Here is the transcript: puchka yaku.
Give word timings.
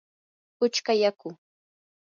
puchka 0.57 0.93
yaku. 1.01 1.29